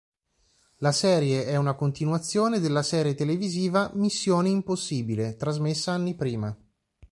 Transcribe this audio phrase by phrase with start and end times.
[0.77, 6.57] La serie è una continuazione della serie televisiva "Missione Impossibile" trasmessa anni prima.